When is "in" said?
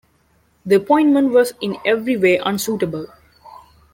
1.61-1.77